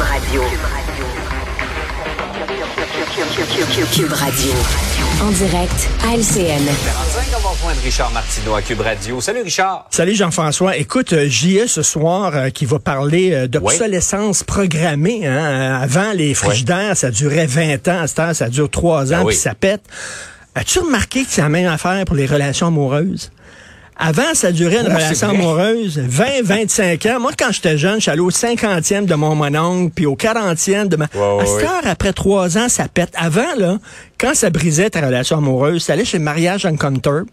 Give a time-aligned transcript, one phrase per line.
[0.00, 0.42] Radio.
[3.92, 4.52] Cube Radio.
[5.22, 6.64] En direct à LCN.
[6.64, 9.20] 45, on va rejoindre Richard Martineau à Cube Radio?
[9.20, 9.86] Salut Richard.
[9.90, 10.76] Salut Jean-François.
[10.78, 15.26] Écoute, euh, JE ce soir euh, qui va parler euh, d'obsolescence programmée.
[15.26, 15.78] Hein.
[15.82, 18.00] Avant, les frigidaires, ça durait 20 ans.
[18.00, 19.34] À cette heure, ça dure 3 ans, Ah oui.
[19.34, 19.82] puis ça pète.
[20.54, 23.30] As-tu remarqué que c'est la même affaire pour les relations amoureuses?
[24.02, 27.20] Avant, ça durait une relation amoureuse 20, 25 ans.
[27.20, 30.88] Moi, quand j'étais jeune, je suis allé au 50e de mon mononcle, puis au 40e
[30.88, 31.04] de ma...
[31.14, 33.10] Ouais, à cette après trois ans, ça pète.
[33.14, 33.76] Avant, là,
[34.18, 37.24] quand ça brisait ta relation amoureuse, tu allais chez Mariage Encounter,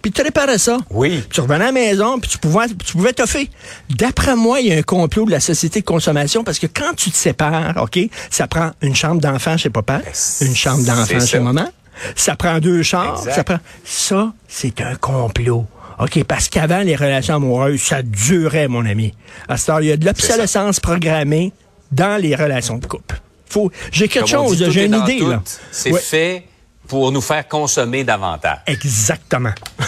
[0.00, 0.78] puis tu réparais ça.
[0.90, 1.22] Oui.
[1.30, 3.50] Tu revenais à la maison, puis tu pouvais, tu pouvais toffer.
[3.90, 6.94] D'après moi, il y a un complot de la société de consommation parce que quand
[6.96, 7.98] tu te sépares, OK,
[8.30, 10.00] ça prend une chambre d'enfant chez papa,
[10.40, 11.40] une chambre d'enfant chez ça.
[11.40, 11.68] maman,
[12.16, 13.34] ça prend deux Exact.
[13.34, 13.58] ça prend...
[13.84, 15.66] Ça, c'est un complot.
[15.98, 19.14] OK, parce qu'avant, les relations amoureuses, ça durait, mon ami.
[19.48, 21.52] À cette heure, il y a de l'obsolescence programmée
[21.92, 23.20] dans les relations de couple.
[23.46, 25.42] Faut, j'ai quelque Comme chose, j'ai une idée, là.
[25.70, 26.00] C'est Ouais.
[26.00, 26.44] fait
[26.88, 28.58] pour nous faire consommer davantage.
[28.66, 29.52] Exactement.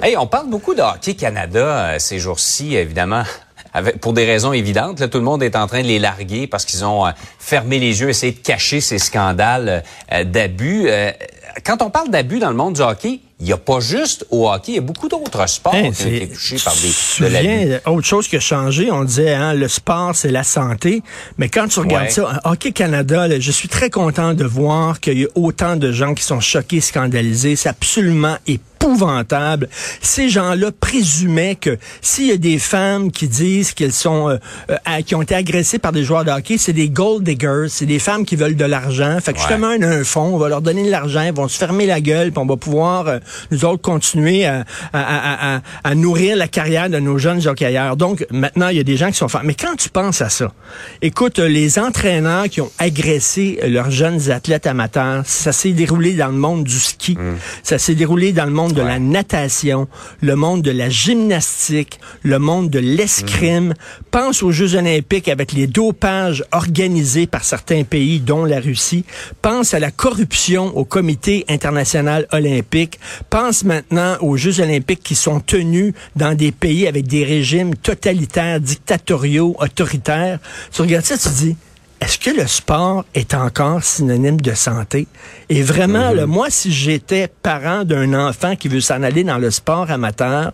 [0.00, 3.24] Hey, on parle beaucoup de Hockey Canada euh, ces jours-ci, évidemment.
[3.74, 6.46] avec- pour des raisons évidentes, là, tout le monde est en train de les larguer
[6.46, 7.10] parce qu'ils ont euh,
[7.40, 10.88] fermé les yeux, essayé de cacher ces scandales euh, d'abus.
[11.66, 14.48] Quand on parle d'abus dans le monde du hockey, il n'y a pas juste au
[14.50, 16.86] hockey, il y a beaucoup d'autres sports Hein, qui ont été touchés par des, te
[16.86, 21.02] de souviens, autre chose qui a changé, on disait hein, le sport c'est la santé,
[21.36, 22.10] mais quand tu regardes Ouais.
[22.10, 25.92] ça, Hockey Canada, là, je suis très content de voir qu'il y a autant de
[25.92, 28.36] gens qui sont choqués, scandalisés, c'est absolument
[28.78, 29.68] épouvantable.
[30.00, 34.36] Ces gens-là présumaient que s'il y a des femmes qui disent qu'elles sont euh,
[34.70, 37.86] euh, qui ont été agressées par des joueurs de hockey, c'est des gold diggers, c'est
[37.86, 39.18] des femmes qui veulent de l'argent.
[39.22, 39.44] Fait que Ouais.
[39.48, 41.86] justement, on a un fonds, on va leur donner de l'argent, ils vont se fermer
[41.86, 43.18] la gueule, puis on va pouvoir, euh,
[43.50, 47.96] nous autres, continuer à, à, à, à- à nourrir la carrière de nos jeunes hockeyeurs.
[47.96, 49.42] Donc, maintenant, il y a des gens qui sont forts.
[49.44, 50.52] Mais quand tu penses à ça,
[51.02, 56.28] écoute, euh, les entraîneurs qui ont agressé leurs jeunes athlètes amateurs, ça s'est déroulé dans
[56.28, 57.16] le monde du ski,
[57.62, 59.88] ça s'est déroulé dans le monde de la natation,
[60.20, 63.74] le monde de la gymnastique, le monde de l'escrime.
[64.10, 69.04] Pense aux Jeux olympiques avec les dopages organisés par certains pays, dont la Russie.
[69.42, 72.98] Pense à la corruption au Comité international olympique.
[73.30, 78.60] Pense maintenant aux Jeux olympiques qui sont tenus dans des pays avec des régimes totalitaires,
[78.60, 80.38] dictatoriaux, autoritaires.
[80.72, 81.56] Tu regardes ça, tu dis,
[82.00, 85.08] est-ce que le sport est encore synonyme de santé?
[85.48, 89.50] Et vraiment, là, moi, si j'étais parent d'un enfant qui veut s'en aller dans le
[89.50, 90.52] sport amateur,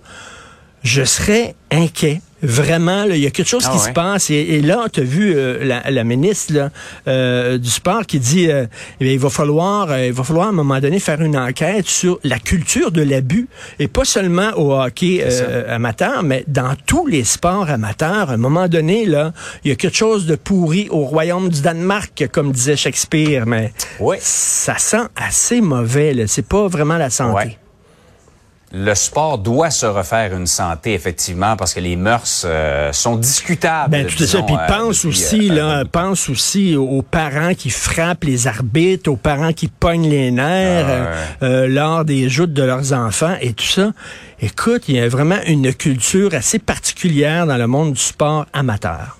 [0.83, 2.23] je serais inquiet.
[2.45, 3.89] Vraiment, là, il y a quelque chose Ah qui ouais.
[3.89, 4.31] se passe.
[4.31, 6.71] Et, et là, tu as vu euh, la, la ministre là,
[7.09, 8.67] euh, du sport qui dit euh,
[9.01, 11.37] eh bien, il va falloir euh, il va falloir à un moment donné faire une
[11.37, 16.75] enquête sur la culture de l'abus et pas seulement au hockey euh, amateur, mais dans
[16.87, 18.31] tous les sports amateurs.
[18.31, 19.33] À un moment donné, là,
[19.65, 23.73] il y a quelque chose de pourri au royaume du Danemark, comme disait Shakespeare, mais
[24.21, 26.15] ça sent assez mauvais.
[26.27, 27.35] C'est pas vraiment la santé.
[27.35, 27.59] Ouais.
[28.77, 33.93] Le sport doit se refaire une santé, effectivement, parce que les mœurs euh, sont discutables.
[33.93, 34.43] Ben tout ça.
[34.43, 39.09] Puis euh, pense depuis, aussi, euh, là, pense aussi aux parents qui frappent les arbitres,
[39.13, 41.09] aux parents qui pognent les nerfs
[41.41, 43.93] Ah lors des joutes de leurs enfants et tout ça.
[44.41, 49.19] Écoute, il y a vraiment une culture assez particulière dans le monde du sport amateur.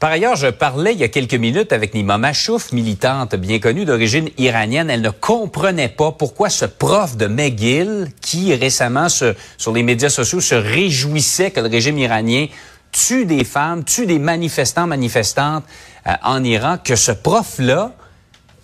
[0.00, 3.84] Par ailleurs, je parlais il y a quelques minutes avec Nima Machouf, militante bien connue
[3.84, 4.88] d'origine iranienne.
[4.88, 10.40] Elle ne comprenait pas pourquoi ce prof de McGill, qui récemment sur les médias sociaux
[10.40, 12.46] se réjouissait que le régime iranien
[12.92, 15.64] tue des femmes, tue des manifestants, manifestantes
[16.06, 17.92] euh, en Iran, que ce prof-là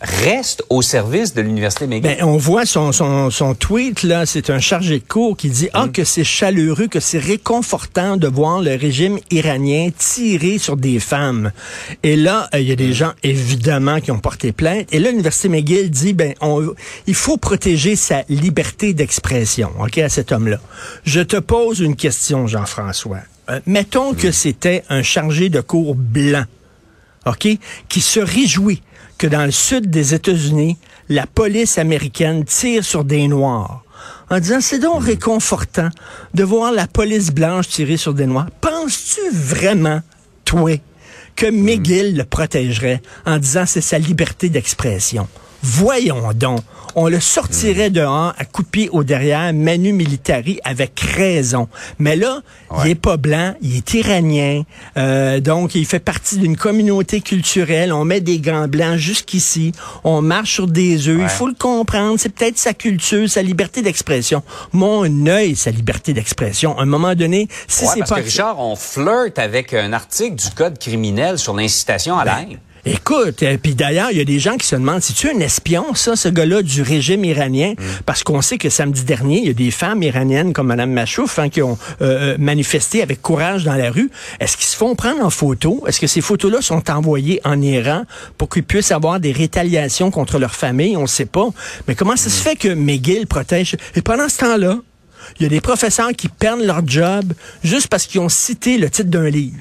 [0.01, 2.17] reste au service de l'université McGill.
[2.19, 5.69] Ben, on voit son, son, son tweet, là, c'est un chargé de cours qui dit,
[5.73, 11.01] ah, que c'est chaleureux, que c'est réconfortant de voir le régime iranien tirer sur des
[11.01, 11.51] femmes.
[12.03, 14.93] Et là, euh, il y a des gens, évidemment, qui ont porté plainte.
[14.93, 16.75] Et là, l'université McGill dit, ben, on,
[17.07, 20.59] il faut protéger sa liberté d'expression, OK, à cet homme-là.
[21.05, 23.21] Je te pose une question, Jean-François.
[23.49, 26.45] Euh, mettons que c'était un chargé de cours blanc.
[27.27, 27.48] OK,
[27.89, 28.83] qui se réjouit
[29.18, 30.77] que dans le sud des États-Unis,
[31.09, 33.83] la police américaine tire sur des Noirs.
[34.30, 35.89] En disant, c'est donc réconfortant
[36.34, 38.48] de voir la police blanche tirer sur des Noirs.
[38.60, 40.01] Penses-tu vraiment,
[40.45, 40.80] toi,
[41.34, 45.28] que McGill le protégerait en disant c'est sa liberté d'expression?
[45.63, 46.61] Voyons donc.
[46.99, 51.69] On le sortirait dehors à pied au derrière, Manu Militari, avec raison.
[51.99, 52.41] Mais là,
[52.83, 54.63] il est pas blanc, il est iranien,
[54.97, 57.93] euh, donc il fait partie d'une communauté culturelle.
[57.93, 59.73] On met des gants blancs jusqu'ici,
[60.05, 61.21] on marche sur des œufs.
[61.21, 64.43] Il faut le comprendre, c'est peut-être sa culture, sa liberté d'expression.
[64.73, 66.79] Mon œil, sa liberté d'expression.
[66.79, 68.21] À un moment donné, si Ouais, c'est parce pas...
[68.21, 72.59] que Richard, on flirte avec un article du code criminel sur l'incitation à la haine.
[72.88, 75.41] Écoute, euh, puis d'ailleurs, il y a des gens qui se demandent, si tu un
[75.41, 77.72] espion, ça, ce gars-là du régime iranien?
[77.72, 77.83] Mm.
[78.06, 81.41] Parce qu'on sait que samedi dernier, il y a des femmes iraniennes comme Mme Machouf
[81.41, 84.09] hein, qui ont euh, euh, manifesté avec courage dans la rue.
[84.38, 85.83] Est-ce qu'ils se font prendre en photo?
[85.88, 88.04] Est-ce que ces photos-là sont envoyées en Iran
[88.38, 90.97] pour qu'ils puissent avoir des rétaliations contre leur famille?
[90.97, 91.48] On ne sait pas.
[91.88, 92.42] Mais comment ça se Mm.
[92.44, 93.77] fait que McGill protège?
[93.97, 94.78] Et pendant ce temps-là,
[95.41, 97.33] il y a des professeurs qui perdent leur job
[97.65, 99.59] juste parce qu'ils ont cité le titre d'un livre.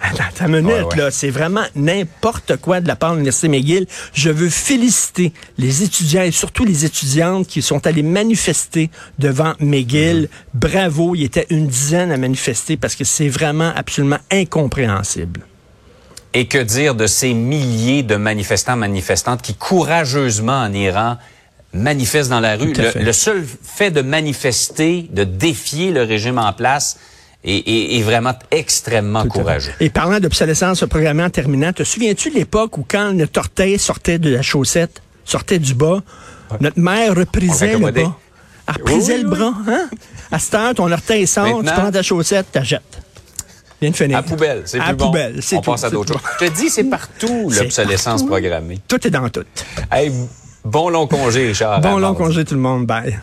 [0.00, 0.96] Attends, une minute, Ouais, ouais.
[0.96, 1.10] là.
[1.10, 3.86] C'est vraiment n'importe quoi de la part de l'Université McGill.
[4.12, 10.24] Je veux féliciter les étudiants et surtout les étudiantes qui sont allés manifester devant McGill.
[10.24, 10.28] Mm-hmm.
[10.54, 15.40] Bravo, il y était une dizaine à manifester parce que c'est vraiment absolument incompréhensible.
[16.34, 21.16] Et que dire de ces milliers de manifestants, manifestantes qui courageusement en Iran
[21.72, 22.74] manifestent dans la rue?
[22.94, 26.98] Le seul fait de manifester, de défier le régime en place
[27.44, 29.72] est vraiment extrêmement Tout courageux.
[29.80, 34.18] Et parlant d'obsolescence programmée en terminant, te souviens-tu de l'époque où quand notre orteil sortait
[34.18, 36.02] de la chaussette, sortait du bas,
[36.60, 38.16] notre mère reprisait le bas?
[38.68, 39.88] Elle reprisait Oui, le bras, hein?
[40.32, 42.82] À cette heure, ton orteil sort, tu prends ta chaussette, tu jettes.
[43.80, 44.18] Viens de finir.
[44.18, 45.06] À poubelle, c'est plus bon.
[45.06, 46.22] poubelle, c'est On tout, passe à d'autres choses.
[46.40, 48.80] Je te dis, c'est partout l'obsolescence programmée.
[48.88, 49.44] Tout est dans tout.
[49.92, 50.10] Hey,
[50.64, 51.80] bon long congé, Richard.
[51.80, 52.16] Bon long mardi.
[52.18, 52.86] congé tout le monde.
[52.86, 53.20] Bye.